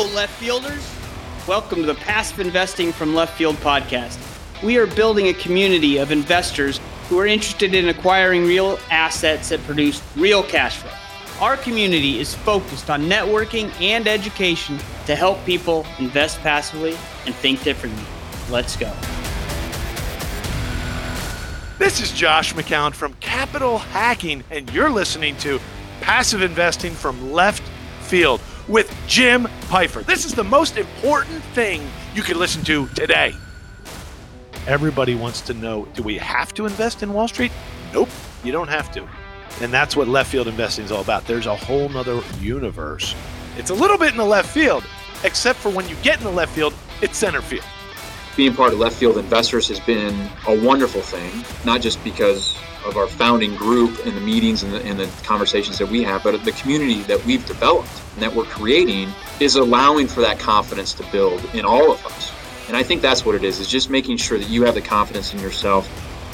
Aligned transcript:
Hello, 0.00 0.14
left 0.14 0.32
fielders. 0.40 0.90
Welcome 1.46 1.80
to 1.80 1.86
the 1.86 1.94
Passive 1.94 2.40
Investing 2.40 2.90
from 2.90 3.14
Left 3.14 3.36
Field 3.36 3.56
podcast. 3.56 4.18
We 4.62 4.78
are 4.78 4.86
building 4.86 5.26
a 5.26 5.34
community 5.34 5.98
of 5.98 6.10
investors 6.10 6.80
who 7.10 7.18
are 7.18 7.26
interested 7.26 7.74
in 7.74 7.90
acquiring 7.90 8.46
real 8.46 8.78
assets 8.90 9.50
that 9.50 9.60
produce 9.64 10.02
real 10.16 10.42
cash 10.42 10.78
flow. 10.78 10.90
Our 11.46 11.58
community 11.58 12.18
is 12.18 12.34
focused 12.34 12.88
on 12.88 13.02
networking 13.10 13.78
and 13.78 14.08
education 14.08 14.78
to 15.04 15.14
help 15.14 15.44
people 15.44 15.84
invest 15.98 16.40
passively 16.40 16.96
and 17.26 17.34
think 17.34 17.62
differently. 17.62 18.02
Let's 18.48 18.76
go. 18.76 18.90
This 21.78 22.00
is 22.00 22.10
Josh 22.12 22.54
McCallen 22.54 22.94
from 22.94 23.12
Capital 23.20 23.76
Hacking, 23.76 24.44
and 24.50 24.72
you're 24.72 24.88
listening 24.88 25.36
to 25.38 25.60
Passive 26.00 26.40
Investing 26.40 26.92
from 26.92 27.32
Left 27.32 27.62
Field 28.00 28.40
with 28.68 28.94
Jim 29.06 29.46
Pfeiffer. 29.62 30.00
This 30.00 30.24
is 30.24 30.34
the 30.34 30.44
most 30.44 30.76
important 30.76 31.42
thing 31.54 31.88
you 32.14 32.22
can 32.22 32.38
listen 32.38 32.62
to 32.64 32.86
today. 32.88 33.34
Everybody 34.66 35.14
wants 35.14 35.40
to 35.42 35.54
know 35.54 35.86
do 35.94 36.02
we 36.02 36.18
have 36.18 36.52
to 36.54 36.66
invest 36.66 37.02
in 37.02 37.12
Wall 37.12 37.28
Street? 37.28 37.52
Nope, 37.92 38.08
you 38.44 38.52
don't 38.52 38.68
have 38.68 38.92
to. 38.92 39.08
And 39.60 39.72
that's 39.72 39.96
what 39.96 40.08
left 40.08 40.30
field 40.30 40.48
investing 40.48 40.84
is 40.84 40.92
all 40.92 41.00
about. 41.00 41.26
There's 41.26 41.46
a 41.46 41.56
whole 41.56 41.88
nother 41.88 42.20
universe. 42.38 43.14
It's 43.56 43.70
a 43.70 43.74
little 43.74 43.98
bit 43.98 44.12
in 44.12 44.16
the 44.16 44.24
left 44.24 44.48
field, 44.48 44.84
except 45.24 45.58
for 45.58 45.70
when 45.70 45.88
you 45.88 45.96
get 46.02 46.18
in 46.18 46.24
the 46.24 46.30
left 46.30 46.54
field, 46.54 46.72
it's 47.02 47.18
center 47.18 47.42
field. 47.42 47.64
Being 48.36 48.54
part 48.54 48.72
of 48.72 48.78
left 48.78 48.96
field 48.96 49.18
investors 49.18 49.68
has 49.68 49.80
been 49.80 50.30
a 50.46 50.64
wonderful 50.64 51.02
thing, 51.02 51.44
not 51.64 51.80
just 51.80 52.02
because 52.04 52.56
of 52.84 52.96
our 52.96 53.06
founding 53.06 53.54
group 53.56 54.06
and 54.06 54.16
the 54.16 54.20
meetings 54.20 54.62
and 54.62 54.72
the, 54.72 54.82
and 54.84 54.98
the 54.98 55.06
conversations 55.24 55.78
that 55.78 55.88
we 55.88 56.02
have, 56.02 56.22
but 56.22 56.42
the 56.44 56.52
community 56.52 57.02
that 57.02 57.22
we've 57.26 57.44
developed 57.46 57.90
and 58.14 58.22
that 58.22 58.34
we're 58.34 58.44
creating 58.44 59.10
is 59.40 59.56
allowing 59.56 60.06
for 60.06 60.20
that 60.20 60.38
confidence 60.38 60.94
to 60.94 61.02
build 61.10 61.44
in 61.54 61.64
all 61.64 61.92
of 61.92 62.04
us. 62.06 62.32
And 62.68 62.76
I 62.76 62.82
think 62.82 63.02
that's 63.02 63.26
what 63.26 63.34
it 63.34 63.44
is, 63.44 63.58
is 63.58 63.68
just 63.68 63.90
making 63.90 64.16
sure 64.16 64.38
that 64.38 64.48
you 64.48 64.62
have 64.62 64.74
the 64.74 64.80
confidence 64.80 65.34
in 65.34 65.40
yourself 65.40 65.88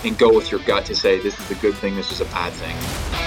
and 0.04 0.16
go 0.16 0.32
with 0.32 0.50
your 0.50 0.60
gut 0.60 0.84
to 0.86 0.94
say, 0.94 1.18
this 1.18 1.38
is 1.40 1.50
a 1.50 1.54
good 1.56 1.74
thing, 1.74 1.96
this 1.96 2.12
is 2.12 2.20
a 2.20 2.26
bad 2.26 2.52
thing. 2.52 3.25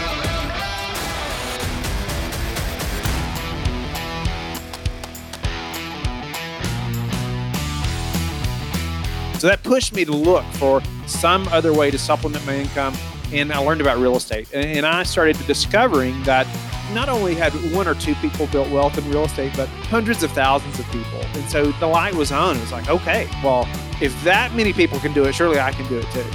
So 9.40 9.48
that 9.48 9.64
pushed 9.64 9.94
me 9.94 10.04
to 10.04 10.12
look 10.12 10.44
for 10.56 10.82
some 11.08 11.48
other 11.48 11.74
way 11.74 11.90
to 11.92 11.98
supplement 11.98 12.46
my 12.46 12.56
income. 12.56 12.94
And 13.32 13.54
I 13.54 13.60
learned 13.60 13.80
about 13.80 13.98
real 13.98 14.18
estate. 14.18 14.54
And 14.54 14.86
I 14.86 15.04
started 15.04 15.38
discovering 15.48 16.22
that 16.24 16.46
not 16.94 17.08
only 17.08 17.36
had 17.36 17.54
one 17.74 17.88
or 17.88 17.96
two 17.96 18.16
people 18.16 18.48
built 18.48 18.70
wealth 18.70 18.98
in 18.98 19.10
real 19.10 19.24
estate, 19.24 19.54
but 19.56 19.70
hundreds 19.70 20.24
of 20.24 20.32
thousands 20.34 20.78
of 20.78 20.86
people. 20.88 21.22
And 21.36 21.50
so 21.50 21.72
the 21.72 21.88
light 21.88 22.16
was 22.16 22.34
on. 22.34 22.58
It 22.58 22.60
was 22.60 22.74
like, 22.74 22.90
okay, 22.90 23.30
well, 23.42 23.66
if 24.02 24.22
that 24.26 24.54
many 24.56 24.74
people 24.74 25.00
can 25.00 25.14
do 25.14 25.24
it, 25.24 25.34
surely 25.34 25.58
I 25.58 25.72
can 25.72 25.88
do 25.88 26.00
it 26.00 26.12
too. 26.12 26.26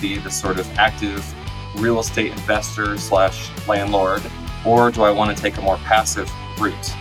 Be 0.00 0.18
the 0.18 0.30
sort 0.30 0.60
of 0.60 0.78
active 0.78 1.24
real 1.80 1.98
estate 1.98 2.30
investor 2.30 2.96
slash 2.98 3.50
landlord, 3.66 4.22
or 4.64 4.92
do 4.92 5.02
I 5.02 5.10
want 5.10 5.36
to 5.36 5.42
take 5.42 5.56
a 5.56 5.62
more 5.62 5.78
passive 5.78 6.30
route? 6.60 6.94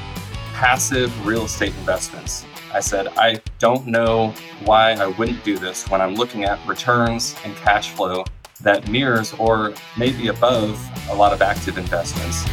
Passive 0.53 1.28
real 1.28 1.45
estate 1.45 1.75
investments 1.75 2.45
I 2.74 2.80
said, 2.80 3.08
I 3.18 3.42
don't 3.60 3.86
know 3.86 4.34
why 4.64 4.94
I 4.94 5.08
wouldn't 5.08 5.44
do 5.44 5.58
this 5.58 5.90
when 5.90 6.00
I'm 6.00 6.16
looking 6.16 6.46
at 6.46 6.66
returns 6.66 7.36
and 7.44 7.54
cash 7.58 7.90
flow 7.90 8.24
that 8.62 8.88
mirrors 8.90 9.34
or 9.34 9.74
maybe 9.98 10.28
above 10.28 10.80
a 11.10 11.16
lot 11.16 11.34
of 11.34 11.42
active 11.42 11.78
investments. 11.78 12.46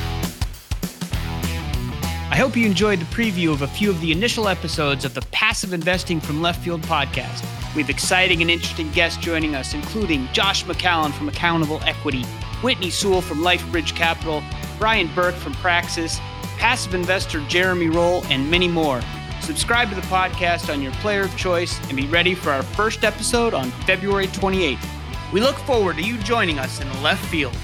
I 2.31 2.37
hope 2.37 2.57
you 2.57 2.67
enjoyed 2.67 2.99
the 2.99 3.05
preview 3.07 3.53
of 3.53 3.63
a 3.63 3.69
few 3.69 3.91
of 3.91 4.01
the 4.01 4.11
initial 4.13 4.49
episodes 4.49 5.05
of 5.05 5.15
the 5.15 5.23
Passive 5.33 5.73
Investing 5.73 6.21
from 6.21 6.43
Left 6.43 6.62
Field 6.62 6.83
podcast. 6.83 7.45
We 7.75 7.83
have 7.83 7.91
exciting 7.91 8.43
and 8.43 8.51
interesting 8.51 8.91
guests 8.91 9.23
joining 9.23 9.55
us, 9.55 9.73
including 9.73 10.28
Josh 10.33 10.65
McCallen 10.65 11.12
from 11.12 11.28
Accountable 11.28 11.81
Equity, 11.84 12.25
Whitney 12.62 12.91
Sewell 12.91 13.23
from 13.23 13.39
LifeBridge 13.39 13.95
Capital, 13.95 14.43
Brian 14.78 15.09
Burke 15.15 15.34
from 15.37 15.53
Praxis, 15.55 16.19
passive 16.59 16.95
investor 16.95 17.41
Jeremy 17.49 17.89
Roll, 17.89 18.25
and 18.27 18.51
many 18.51 18.69
more. 18.69 19.01
Subscribe 19.48 19.88
to 19.88 19.94
the 19.94 20.03
podcast 20.03 20.70
on 20.70 20.82
your 20.82 20.92
player 20.92 21.22
of 21.22 21.34
choice 21.34 21.81
and 21.88 21.97
be 21.97 22.06
ready 22.09 22.34
for 22.34 22.50
our 22.50 22.62
first 22.62 23.03
episode 23.03 23.54
on 23.54 23.70
February 23.86 24.26
28th. 24.26 24.86
We 25.32 25.41
look 25.41 25.56
forward 25.60 25.97
to 25.97 26.03
you 26.03 26.19
joining 26.19 26.59
us 26.59 26.82
in 26.82 27.03
left 27.03 27.25
field. 27.31 27.56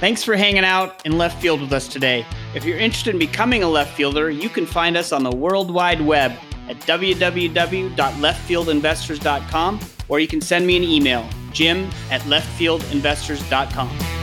Thanks 0.00 0.24
for 0.24 0.34
hanging 0.34 0.64
out 0.64 1.06
in 1.06 1.18
left 1.18 1.40
field 1.40 1.60
with 1.60 1.72
us 1.72 1.86
today. 1.86 2.26
If 2.52 2.64
you're 2.64 2.78
interested 2.78 3.14
in 3.14 3.20
becoming 3.20 3.62
a 3.62 3.68
left 3.68 3.96
fielder, 3.96 4.28
you 4.28 4.48
can 4.48 4.66
find 4.66 4.96
us 4.96 5.12
on 5.12 5.22
the 5.22 5.30
World 5.30 5.70
Wide 5.70 6.00
Web 6.00 6.32
at 6.68 6.80
www.leftfieldinvestors.com 6.80 9.80
or 10.08 10.18
you 10.18 10.26
can 10.26 10.40
send 10.40 10.66
me 10.66 10.76
an 10.76 10.82
email, 10.82 11.28
jim 11.52 11.88
at 12.10 12.22
leftfieldinvestors.com. 12.22 14.15